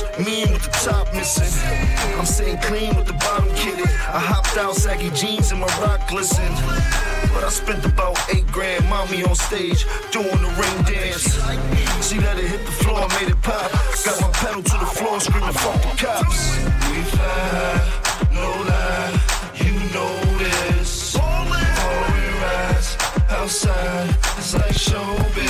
[0.00, 1.50] Jones, mean with the top missing.
[2.18, 3.86] I'm saying clean with the bottom kitted.
[4.08, 6.54] I hopped out, saggy jeans and my rock glistened.
[7.32, 11.34] But I spent about eight grand, mommy on stage, doing the ring dance.
[12.06, 13.70] She let it hit the floor, made it pop.
[14.04, 16.56] Got my pedal to the floor, screaming, fuck the cops.
[16.90, 17.80] We fly,
[18.32, 19.20] no lie,
[19.56, 21.16] you know this.
[21.16, 22.96] Foreign rides,
[23.30, 25.49] outside, it's like showbiz.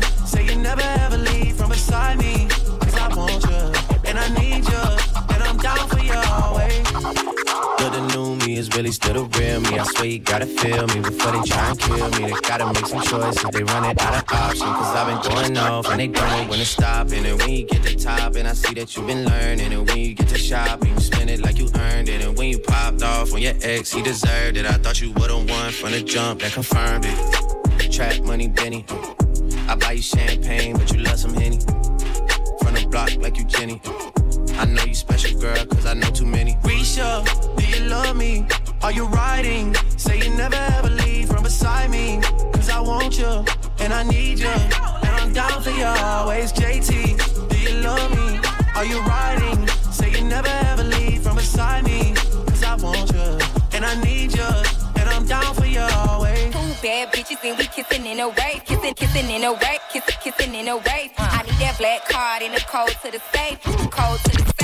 [8.61, 9.79] Is really still the real me.
[9.79, 12.31] I swear you gotta feel me before they try and kill me.
[12.31, 13.49] They gotta make some choices.
[13.51, 14.67] They run it out of option.
[14.67, 17.11] Cause I've been going off and they don't know when to stop.
[17.11, 19.73] And then when you get to top, and I see that you've been learning.
[19.73, 22.23] And when you get to shopping, you spend it like you earned it.
[22.23, 24.65] And when you popped off on your ex, he deserved it.
[24.65, 27.91] I thought you would've won from the jump that confirmed it.
[27.91, 28.85] Trap money, Benny.
[29.67, 31.59] I buy you champagne, but you love some Henny.
[32.61, 33.81] From the block like you Jenny.
[34.61, 36.53] I know you special, girl, cause I know too many.
[36.61, 36.90] Risha,
[38.83, 39.75] Are you riding?
[39.95, 42.19] Say you never ever leave from beside me.
[42.53, 43.45] Cause I want you,
[43.79, 44.47] and I need you.
[44.47, 47.49] And I'm down for you always, JT.
[47.49, 48.39] Do you love me?
[48.75, 49.67] Are you riding?
[49.91, 52.13] Say you never ever leave from beside me.
[52.47, 53.37] Cause I want you,
[53.73, 54.49] and I need you.
[54.99, 56.51] And I'm down for you always.
[56.51, 60.15] Two bad bitches and we kissing in a wave, kissing, kissing in a wave, kissing,
[60.23, 61.11] kissing in a wave.
[61.19, 64.60] I need that black card in the code to the safe, code to the safe,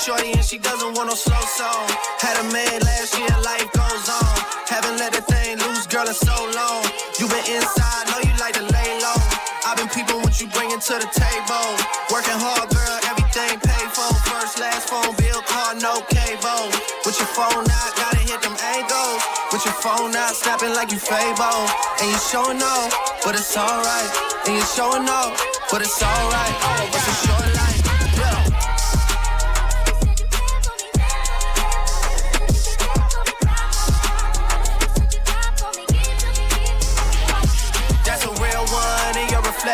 [0.00, 1.84] Shorty and she doesn't want no slow song.
[2.24, 4.32] Had a man last year, life goes on.
[4.64, 6.88] Haven't let the thing loose, girl, in so long.
[7.20, 9.20] You been inside, know you like to lay low.
[9.68, 11.68] I've been peeping what you bringing to the table.
[12.08, 14.08] Working hard, girl, everything paid for.
[14.24, 16.72] First, last phone bill, car, no cable.
[17.04, 19.20] With your phone out, gotta hit them angles.
[19.52, 21.60] With your phone out, snapping like you Fable.
[22.00, 22.88] And you showing off,
[23.20, 24.10] but it's alright.
[24.48, 25.36] And you showing off,
[25.68, 26.56] but it's alright.
[26.88, 27.69] It's a short life.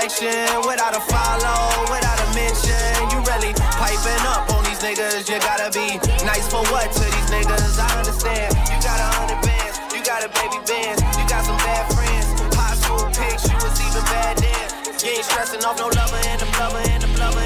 [0.07, 0.63] In.
[0.63, 2.95] Without a follow, without a mention.
[3.11, 5.27] You really piping up on these niggas.
[5.27, 7.79] You gotta be nice for what to these niggas?
[7.79, 8.55] I understand.
[8.71, 12.27] You got a hundred bands, you got a baby band, you got some bad friends.
[12.55, 14.67] High school pics, you was even bad then.
[15.03, 17.46] You ain't stressing off no lover and the lover and the lover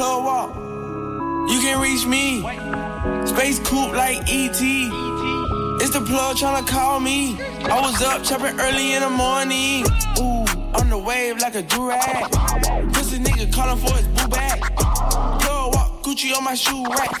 [0.00, 0.56] plug walk.
[1.52, 2.40] You can reach me.
[3.26, 4.60] Space coupe like ET.
[5.82, 7.38] It's the plug tryna call me.
[7.64, 9.84] I was up chopping early in the morning.
[10.18, 10.48] Ooh,
[10.78, 12.32] on the wave like a durag.
[12.94, 14.60] Pussy nigga calling for his boo bag.
[15.42, 17.12] Plug walk Gucci on my shoe rack.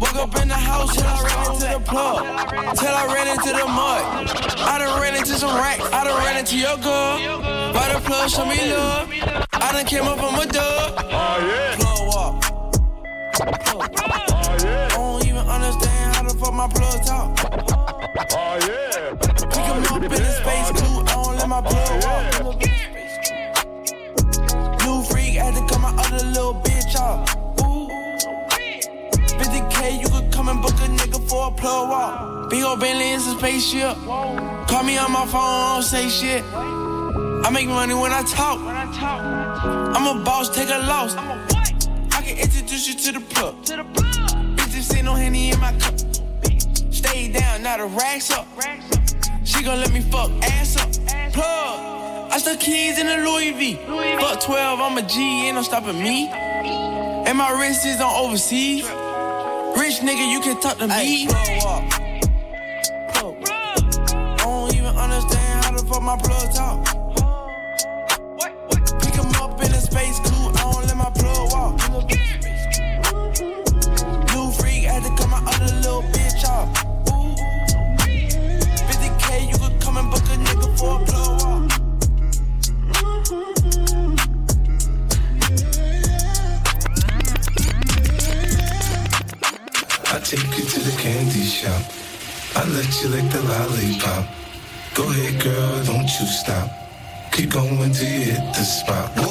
[0.00, 2.22] Woke up in the house till I ran into the plug.
[2.78, 4.02] Till I ran into the mud.
[4.72, 5.84] I done ran into some racks.
[5.92, 7.18] I done ran into your girl.
[7.74, 9.10] By the plug, show me love.
[9.52, 10.94] I done came up from a dub.
[10.98, 11.85] Oh, plug walk.
[13.36, 13.50] Plug.
[13.50, 17.38] I don't even understand how the fuck my plug talk.
[18.32, 18.86] Oh yeah.
[21.46, 22.40] my plug off.
[24.84, 27.36] New freak had to cut my other little bitch off.
[27.60, 27.88] Ooh.
[29.36, 32.48] 50k, you could come and book a nigga for a plug walk.
[32.48, 33.96] Big Bentley a spaceship.
[34.06, 36.42] Call me on my phone, I don't say shit.
[36.54, 38.58] I make money when I talk.
[38.60, 41.35] I'm a boss, take a loss.
[43.06, 44.56] Can introduce you to the plug.
[44.56, 45.96] Bitches say no henny in my cup.
[46.92, 48.48] Stay down, now the racks up.
[49.44, 50.90] She gon' let me fuck ass up.
[51.32, 52.32] Plug.
[52.32, 53.74] I stuck keys in the Louis V.
[54.18, 56.28] Fuck 12, I'm a G, ain't no stopping me.
[56.28, 58.82] And my wrist is on overseas.
[58.82, 61.28] Rich nigga, you can talk to me.
[61.28, 61.90] Plug.
[63.14, 63.36] Plug.
[63.48, 66.95] I don't even understand how the fuck my plug talk.
[94.96, 96.70] Go ahead, girl, don't you stop.
[97.32, 99.10] Keep going till you hit the spot.
[99.16, 99.26] Whoa,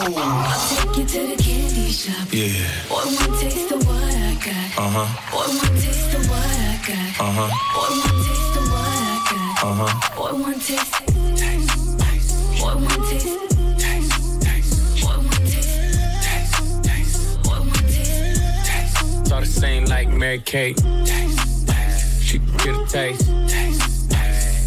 [0.70, 2.28] Take you to the candy shop.
[2.32, 4.78] yeah, Boy, one taste of what I got.
[4.78, 7.20] uh huh, Boy, one taste of what I got.
[7.20, 9.64] uh huh, Boy, one taste of what I got.
[9.64, 9.94] uh huh.
[10.16, 10.94] Boy, one taste.
[11.36, 12.62] Taste, taste.
[12.62, 13.26] Boy, one taste.
[13.82, 14.14] Taste,
[14.46, 15.02] taste.
[15.02, 15.74] Boy, one taste.
[16.22, 17.44] Taste, taste.
[18.66, 18.98] Taste.
[19.22, 20.78] It's all the same like Mary Kate.
[20.78, 22.24] Taste, taste.
[22.24, 23.26] She get a taste.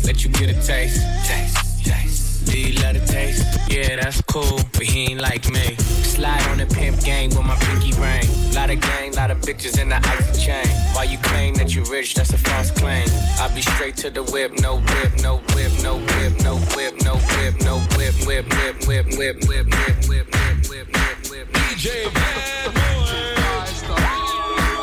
[0.09, 1.05] Let you get a taste.
[1.27, 2.47] Taste, taste.
[2.47, 3.45] Do you love the taste?
[3.69, 5.77] Yeah, that's cool, but he ain't like me.
[5.77, 8.25] Slide on the pimp gang with my pinky ring.
[8.55, 10.67] Lot of gang, lot of bitches in the icy chain.
[10.95, 12.15] Why you claim that you rich?
[12.15, 13.07] That's a false claim.
[13.39, 17.19] I be straight to the whip, no whip, no whip, no whip, no whip, no
[17.37, 20.27] whip, no whip, whip, whip, whip, whip, whip, whip, whip, whip, whip,
[20.71, 21.31] whip, whip.
[21.31, 21.53] Whip.
[21.53, 23.29] DJ Badmoy.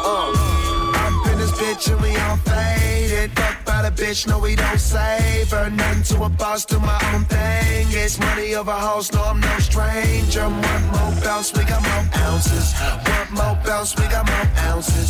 [0.06, 3.32] Up in this bitch and we all faded.
[3.32, 5.70] Fuck by the bitch, no we don't save her.
[5.70, 7.88] Nothing to a boss, do my own thing.
[7.92, 10.48] It's money over house, no I'm no stranger.
[10.48, 12.68] One more bounce, we got more ounces.
[13.16, 15.10] One more bounce, we got more ounces.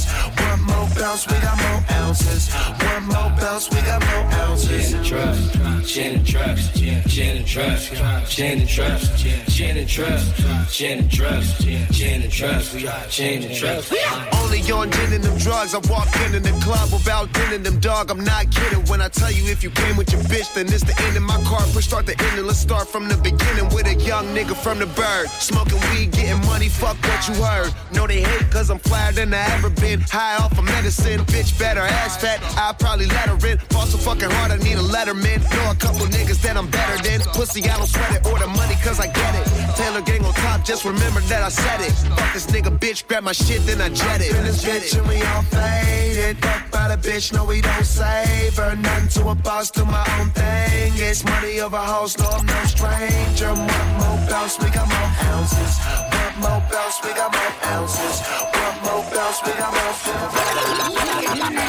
[0.49, 2.43] One more bounce, we got more ounces.
[2.91, 4.85] One more bounce, we got more ounces.
[5.09, 5.53] Trust,
[5.87, 6.77] Shannon Trust,
[7.15, 7.95] Shannon Trust,
[8.35, 11.61] Shannon Trust, Shannon Trust, Shannon Trust,
[11.93, 13.93] Shannon Trust, we are Shannon Trust.
[14.33, 15.73] Only on gin and them drugs.
[15.75, 18.09] I walk in in the club without dinning them, dog.
[18.09, 18.49] I'm not
[18.87, 21.23] when I tell you if you came with your bitch, then it's the end of
[21.23, 21.61] my car.
[21.73, 22.45] Push start the ending.
[22.45, 25.27] Let's start from the beginning with a young nigga from the bird.
[25.29, 27.73] Smoking weed, getting money, fuck what you heard.
[27.93, 30.01] No, they hate cause I'm flyer than I ever been.
[30.01, 32.39] High off of medicine, bitch better ass fat.
[32.57, 33.57] I probably let her in.
[33.69, 35.43] Fall so fucking hard, I need a letterman.
[35.55, 37.21] Know a couple niggas that I'm better than.
[37.33, 38.25] Pussy, I don't sweat it.
[38.25, 39.45] Order money cause I get it.
[39.75, 41.91] Taylor gang on top, just remember that I said it.
[42.15, 44.35] Fuck this nigga, bitch, grab my shit, then I jet it.
[44.35, 46.37] In this bitch and we all faded.
[46.37, 48.75] Fuck by the bitch, no, we don't save her.
[48.75, 50.93] Nothing to a boss, do my own thing.
[50.97, 53.53] It's money over house, no, I'm no stranger.
[53.53, 55.73] One more bounce, we got more ounces.
[56.13, 58.21] One more bounce, we got more ounces.
[58.63, 61.64] One more bounce, we got more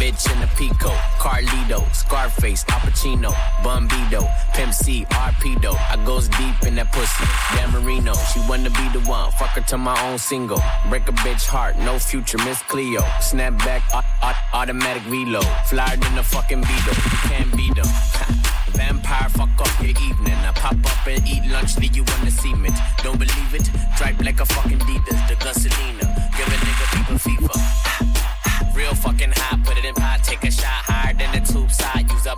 [0.00, 0.88] bitch in a Pico,
[1.20, 4.22] Carlito, Scarface, Al Pacino, Bumbido,
[4.54, 5.76] Pimp C, Arpedo.
[5.76, 7.24] I goes deep in that pussy.
[7.54, 9.30] Dan Marino, she wanna be the one.
[9.32, 10.60] Fuck her to my own single.
[10.88, 13.02] Break a bitch heart, no future, Miss Cleo.
[13.20, 15.46] Snap back, au- au- automatic reload.
[15.66, 17.90] Flyer than a fucking Beetle, you can't beat them.
[18.72, 20.38] Vampire, fuck up your evening.
[20.48, 22.74] I pop up and eat lunch, leave you on the cement.
[23.04, 23.68] Don't believe it?
[23.98, 26.06] Dripe like a fucking Adidas, the gasolina.
[26.36, 28.16] Give a nigga people fever.
[28.80, 32.08] Real fucking hot, put it in pot, take a shot higher than the tube side.
[32.10, 32.34] Use a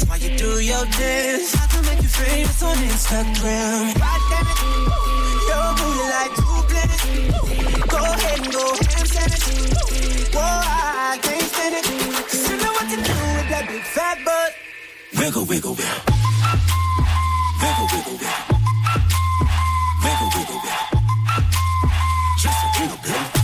[0.00, 1.54] pictures while you do your dance.
[1.54, 3.94] I can make you famous on Instagram.
[3.98, 4.58] God damn it,
[5.48, 7.04] your booty like two planets.
[7.88, 9.44] Go ahead and go ham sandwich.
[10.34, 11.84] Whoa, I can't stand it.
[11.84, 14.54] 'Cause you know what to do with that big fat butt.
[15.18, 16.02] Wiggle, wiggle, wiggle.
[17.62, 18.44] Wiggle, wiggle, wiggle.
[20.04, 21.02] Wiggle, wiggle, wiggle.
[22.38, 23.39] Just a wiggle, baby.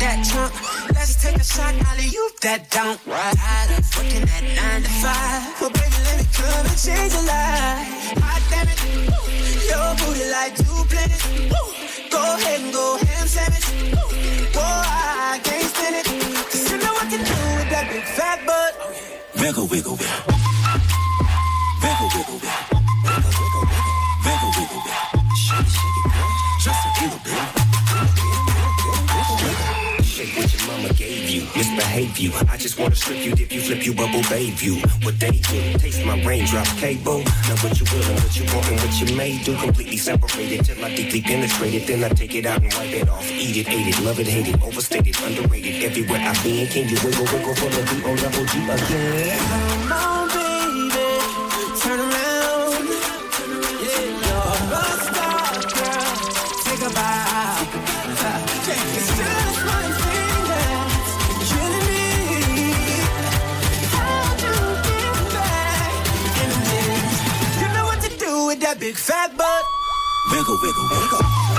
[0.00, 0.52] That trunk.
[0.96, 2.98] Let's take a shot, Ollie, you that don't.
[3.04, 5.60] Tired of working that nine to five.
[5.60, 8.16] Well, baby, let me come and change your life.
[8.24, 8.80] Hot damn it,
[9.68, 11.24] your booty like two planets.
[12.10, 13.68] Go ahead and go ham sandwich.
[14.56, 16.06] Whoa, I can't stand it.
[16.48, 18.72] 'Cause you know what to do with that big fat butt.
[19.38, 19.96] Wiggle, wiggle.
[21.82, 22.40] Wiggle, wiggle, wiggle.
[22.40, 22.79] Wiggle,
[31.60, 32.32] misbehave you.
[32.48, 34.76] I just wanna strip you, dip you, flip you, bubble bathe you.
[35.04, 37.20] What they do, taste my raindrop cable.
[37.48, 39.54] Now what you will and what you want and what you may do.
[39.56, 41.86] Completely separated till I deeply penetrate it.
[41.86, 43.30] Then I take it out and wipe it off.
[43.30, 45.82] Eat it, ate it, love it, hate it, overstated, underrated.
[45.84, 50.19] Everywhere I've been, can you wiggle, wiggle for the beat on level G again?
[68.80, 69.64] Big fat butt.
[70.30, 71.49] Wiggle, wiggle, wiggle.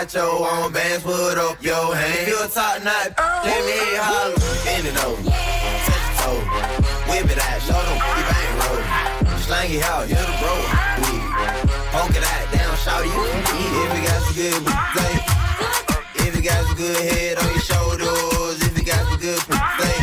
[0.00, 2.24] Got your own bands, put up your hand.
[2.24, 3.12] If you a top knot,
[3.44, 4.32] let me holler.
[4.64, 6.40] Bend it over, touch your toe,
[7.04, 8.80] whip it out, show them you bang roll.
[9.44, 10.56] Slang it out, you're the bro.
[11.92, 14.64] Poke it out, down, shout you can eat if you got some good
[14.96, 15.14] play.
[16.24, 20.00] If you got some good head on your shoulders, if you got some good play.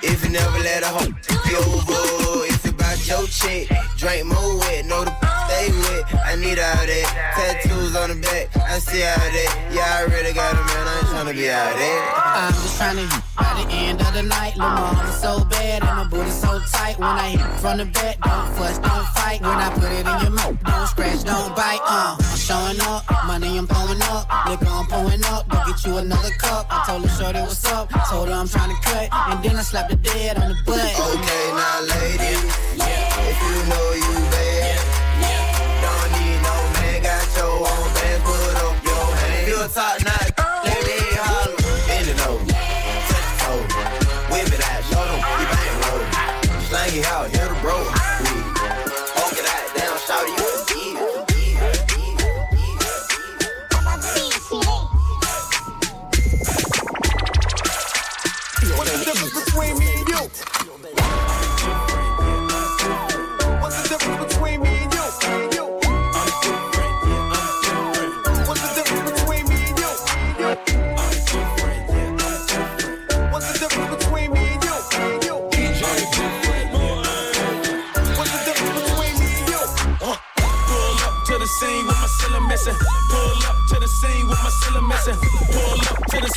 [0.00, 3.68] If you never let a hoe take you over, if you bout your chick,
[3.98, 5.12] drink more wet, know the
[5.64, 6.26] stay wet.
[6.26, 7.06] I need all that
[7.36, 8.56] tattoos on the back.
[8.56, 9.50] I see how that.
[9.72, 10.86] Yeah, I really got a man.
[10.86, 12.02] I ain't tryna be out there.
[12.24, 14.56] I'm just trying to hit by the end of the night.
[14.56, 16.98] Lil' mama so bad and my booty so tight.
[16.98, 19.40] When I hit from the back, don't fuss, don't fight.
[19.40, 21.80] When I put it in your mouth, don't scratch, don't bite.
[21.84, 25.48] Uh, I'm showing up, money I'm pulling up, liquor I'm pulling up.
[25.48, 26.66] Go get you another cup.
[26.70, 29.62] I told her shorty what's up, told her I'm trying to cut, and then I
[29.62, 30.78] slapped the dead on the butt.
[30.78, 32.42] Okay, now ladies,
[32.76, 33.30] yeah.
[33.30, 34.43] if you know you bad,
[39.64, 39.70] hand.
[39.70, 40.30] You a top notch,
[40.64, 41.56] let me holler,
[41.88, 42.44] bend it over,
[43.08, 43.52] touch the
[44.30, 46.04] whip it out, show them you bang roll,
[46.68, 47.76] slang it out, hit the bro,
[49.14, 49.64] poke it out,
[50.00, 50.44] shout a
[58.76, 61.23] What's the between me and you?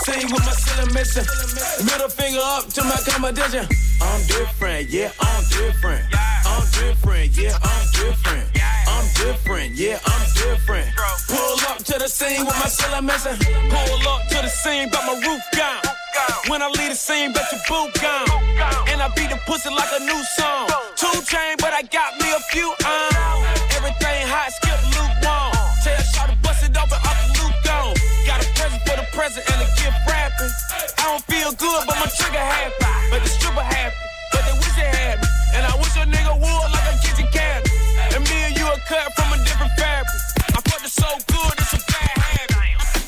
[0.07, 1.25] With my missing.
[1.85, 3.67] Middle finger up to my competition.
[4.01, 6.05] I'm different, yeah, I'm different.
[6.45, 8.47] I'm different, yeah, I'm different.
[8.87, 10.87] I'm different, yeah, I'm different.
[11.27, 13.37] Pull up to the scene with my missing.
[13.69, 15.81] Pull up to the scene, got my roof gone.
[16.47, 18.29] When I leave the scene, bet your boot gone.
[18.87, 20.69] And I beat the pussy like a new song.
[20.95, 23.43] Two chain, but I got me a few on.
[23.75, 25.46] Everything hot, skip lukewarm.
[29.17, 30.53] Present and a gift wrapping.
[31.01, 32.77] I don't feel good, but my trigger happy.
[33.09, 33.97] But the stripper happy,
[34.31, 35.27] but they wish they had me.
[35.57, 38.13] And I wish a nigga would like a kitchen cabinet.
[38.13, 40.21] And me and you are cut from a different fabric.
[40.53, 42.61] I fucked it so good, it's a bad habit.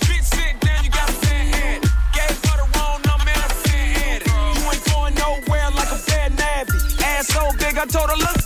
[0.09, 1.79] Bitch, sit down, you got a bad head.
[2.17, 4.21] Gave her the wrong number and I'm bad at.
[4.25, 6.73] You ain't going nowhere like a bad navvy.
[7.05, 8.38] Ass so big, I told her, look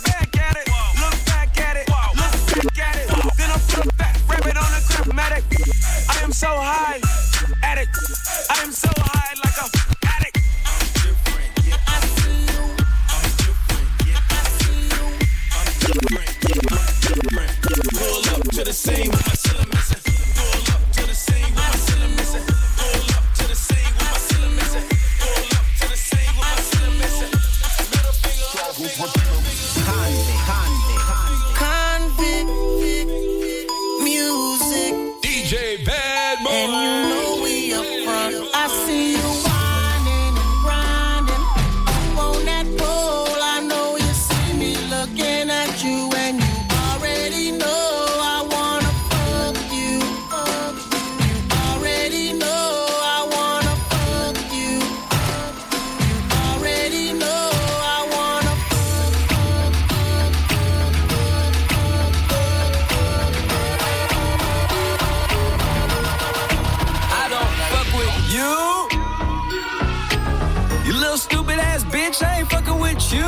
[71.14, 73.20] little stupid ass bitch, I ain't fucking with you.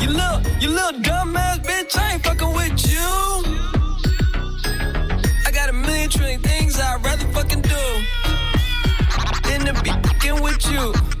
[0.00, 3.08] You little, you little dumb ass bitch, I ain't fucking with you.
[5.46, 7.84] I got a million trillion things I'd rather fucking do
[9.44, 11.17] than to be fucking with you.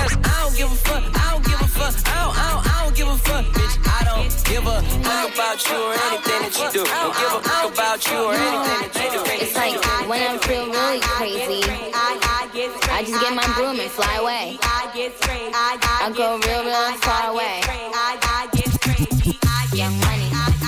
[0.00, 2.50] Little ass, I don't give a fuck, I don't give a fuck, I don't, I
[2.50, 3.76] don't, I don't give a fuck, bitch.
[3.84, 6.84] I don't give a fuck about you or anything that you do.
[6.84, 9.20] Don't give a fuck about you or anything that you do.
[9.44, 9.76] It's like
[10.08, 11.62] when I'm feeling really crazy,
[12.90, 14.58] I just get my broom and fly away.
[14.62, 17.60] I go real, real far away.
[19.72, 20.59] Young money.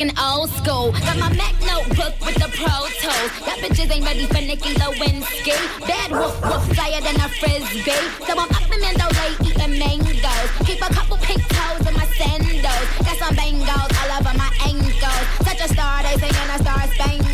[0.00, 0.92] The old school.
[1.04, 2.72] Got my Mac notebook with the Pro
[3.04, 3.30] Tools.
[3.44, 5.52] That bitches ain't ready for Nicki Lewinsky.
[5.84, 7.92] Bad woof woof flyer than a frisbee.
[8.24, 10.48] So I'm up in Mandalay eating mangoes.
[10.64, 12.86] Keep a couple pink toes in my sandals.
[13.04, 15.24] Got some bangles all over my ankles.
[15.44, 17.28] Such a star, they say I'm a star spangled.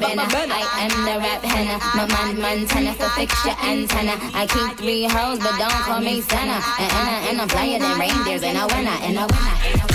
[0.00, 1.76] Benna, I am the rap henna.
[1.92, 4.16] My man Montana for your antenna.
[4.32, 6.56] I keep three hoes, but don't call me Santa.
[6.80, 9.76] And, and, I- and I'm flyer than reindeers, and I winner, and I winner, and
[9.76, 9.89] I winner.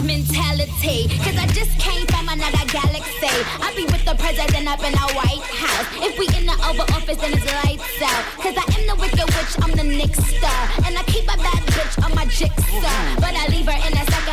[0.00, 1.08] Bitch mentality.
[1.18, 3.36] Cause I just came from another galaxy.
[3.60, 5.86] I be with the president up in the White House.
[6.02, 8.24] If we in the Oval Office, then it's lights out.
[8.38, 10.62] Cause I am the wicked witch, I'm the Nick star.
[10.86, 13.16] And I keep a bad bitch on my jigsaw.
[13.16, 14.29] But I leave her in a second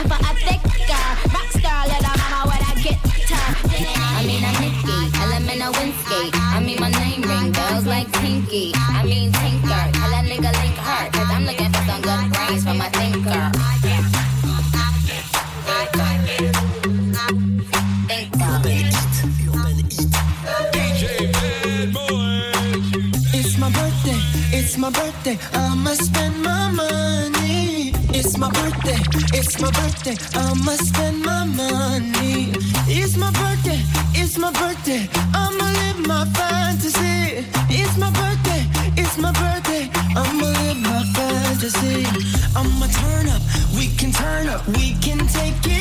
[29.57, 30.15] it's my birthday.
[30.35, 32.51] I'ma spend my money.
[32.87, 33.81] It's my birthday,
[34.13, 35.09] it's my birthday.
[35.33, 37.45] I'ma live my fantasy.
[37.69, 38.63] It's my birthday,
[39.01, 39.89] it's my birthday.
[40.15, 42.05] I'ma live my fantasy.
[42.55, 43.41] I'ma turn up,
[43.75, 45.76] we can turn up, we can take it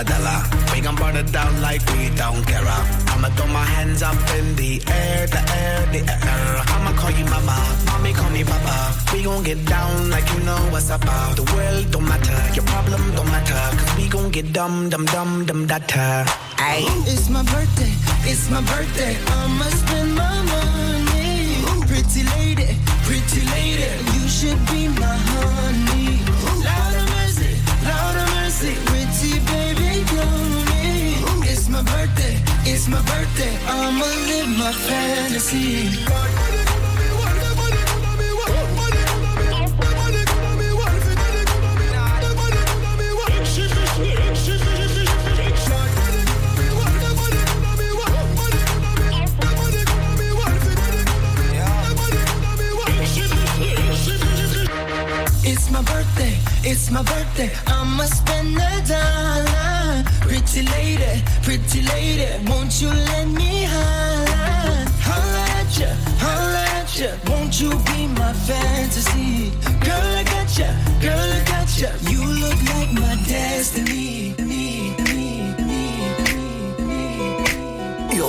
[0.00, 2.64] We gon' burn it down like we don't care.
[3.12, 6.62] I'ma throw my hands up in the air, the air, the air.
[6.72, 8.96] I'ma call you mama, mommy call me papa.
[9.12, 11.36] We gon' get down like you know what's about.
[11.36, 13.76] The world don't matter, your problem don't matter.
[13.76, 16.24] Cause we gon' get dumb, dumb, dumb, dumb, data.
[16.56, 16.88] Ayy.
[17.06, 17.92] It's my birthday,
[18.24, 19.18] it's my birthday.
[19.36, 21.60] I'ma spend my money.
[21.86, 22.72] Pretty lady,
[23.04, 25.79] pretty lady, you should be my honey.
[35.40, 36.19] Fantasy.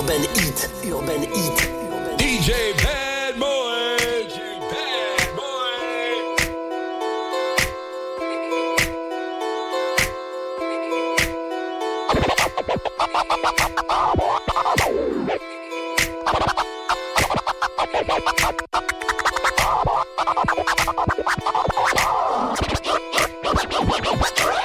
[0.02, 1.58] Urban Heat, Urban Heat.
[2.18, 3.98] DJ Badmoy.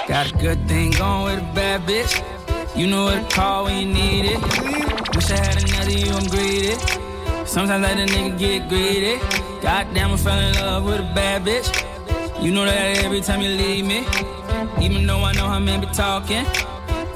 [0.08, 2.24] Got a good thing going with a bad bitch.
[2.76, 5.07] You know what to call when you need it.
[5.30, 6.74] I had another you, I'm greedy.
[7.46, 9.18] Sometimes let a nigga get greedy.
[9.62, 11.68] Goddamn, I fell in love with a bad bitch.
[12.42, 14.06] You know that every time you leave me.
[14.82, 16.46] Even though I know how men be talking.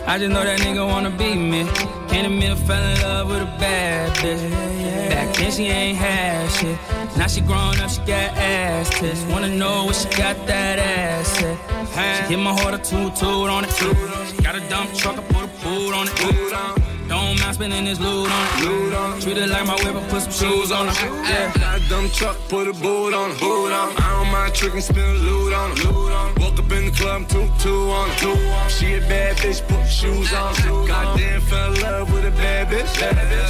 [0.05, 1.63] I just know that nigga wanna be me.
[2.09, 5.09] Can't admit I fell in love with a bad bitch.
[5.09, 6.77] Back then she ain't had shit.
[7.17, 9.23] Now she grown up, she got ass tits.
[9.31, 12.27] Wanna know what she got that ass at.
[12.27, 13.71] She hit my heart a toot toot on it.
[13.71, 16.90] She got a dump truck, I put a boot on it.
[17.11, 19.21] Don't mind spending this loot on it.
[19.21, 20.95] Treat it like my whip, I put some shoes on it.
[21.27, 21.51] Yeah.
[21.59, 23.39] Got a dumb truck, put a boot on it.
[23.39, 23.99] Boot on it.
[23.99, 25.83] I don't mind tricking, spin loot on it.
[25.83, 26.39] Loot on it.
[26.39, 28.17] Woke up in the club, two, two on it.
[28.17, 28.71] Two on it.
[28.71, 30.87] She a bad bitch, put shoes on it.
[30.87, 32.87] Goddamn, fell in love with a bad bitch.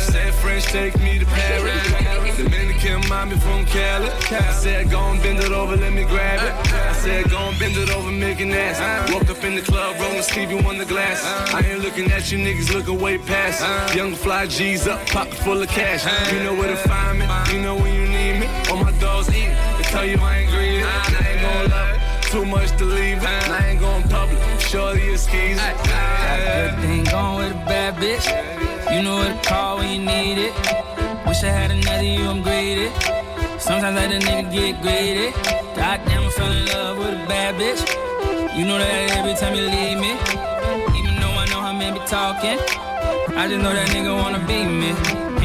[0.10, 2.61] Said French, take me to Paris.
[2.82, 4.10] Dominican mommy from Cali.
[4.10, 6.74] I said, go and bend it over, let me grab it.
[6.74, 9.14] I said, go and bend it over, make it nasty.
[9.14, 11.24] Woke up in the club, rolling Stevie the glass.
[11.54, 13.96] I ain't looking at you niggas, looking way past.
[13.96, 16.06] Young fly G's up, pocket full of cash.
[16.34, 18.48] You know where to find me, you know when you need me.
[18.72, 20.84] All my dogs eat, they tell you I ain't greedy.
[20.84, 23.24] I ain't gon' love it, too much to leave it.
[23.24, 25.58] I ain't gon' public, shorty is skis.
[25.58, 25.76] Got
[26.40, 28.26] a good thing going with a bad bitch.
[28.96, 30.91] You know what to call when you need it.
[31.32, 32.92] Wish I had another you, I'm greedy.
[33.58, 35.32] Sometimes I let a nigga get greedy.
[35.80, 37.80] Goddamn, I fell in love with a bad bitch.
[38.54, 40.12] You know that every time you leave me.
[41.00, 42.60] Even though I know how men be talking.
[43.40, 44.92] I just know that nigga wanna be me.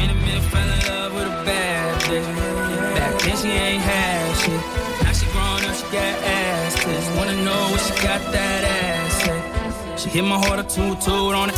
[0.03, 2.27] In the middle, fell in love with a bad bitch.
[2.99, 4.59] Back then she ain't had shit.
[5.07, 7.07] Now she grown up, she got ass tits.
[7.15, 9.97] Wanna know what she got that ass at.
[9.97, 11.55] She hit my heart a toot toot on it.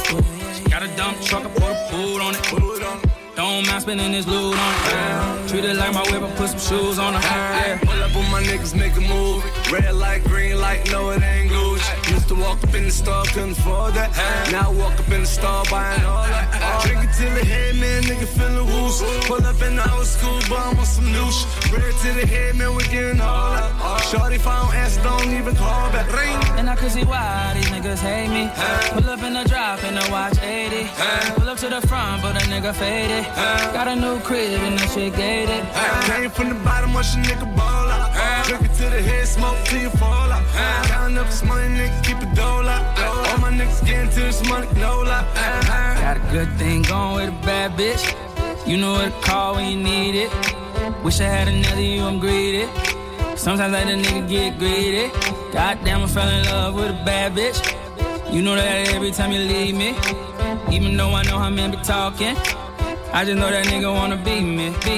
[0.54, 3.19] She got a dump truck, I put a boot on it.
[3.40, 5.48] Don't mind spending this loot on it.
[5.50, 7.22] Treat it like my whip, I put some shoes on it.
[7.22, 7.80] Yeah.
[7.82, 9.42] Pull up on my niggas, make a move.
[9.72, 11.50] Red light, green light, no it ain't
[11.80, 12.12] Gucci.
[12.12, 14.12] Used to walk up in the store, couldn't afford that.
[14.52, 16.84] Now I walk up in the store, buying all that.
[16.84, 19.02] Drink it till the head, man, nigga feeling loose.
[19.28, 21.72] Pull up in the old school, bum on some new shit.
[21.72, 23.70] Red to the head, man, we getting all that.
[24.10, 26.12] Shorty, if I don't answer, don't even call back.
[26.12, 26.38] Ring.
[26.58, 28.50] And I can see why these niggas hate me.
[28.94, 30.90] Pull up in the drop in the watch 80.
[31.36, 33.26] Pull up to the front, but a nigga faded.
[33.74, 35.64] Got a new crib and that shit gated.
[36.06, 37.89] Came from the bottom, watch a nigga ball
[38.50, 40.44] Drink it to the head, smoke till you fall out.
[40.88, 43.00] Counting up this money, nigga, keep it dole out.
[43.00, 45.24] All my niggas getting to this money, no lie.
[46.02, 48.04] Got a good thing going with a bad bitch.
[48.68, 50.32] You know what to call when you need it.
[51.04, 52.66] Wish I had another you, I'm greedy.
[53.38, 55.12] Sometimes I let a nigga get greedy.
[55.54, 57.60] Goddamn, I fell in love with a bad bitch.
[58.34, 59.90] You know that every time you leave me.
[60.76, 62.36] Even though I know how men be talking.
[63.14, 64.98] I just know that nigga wanna be me, be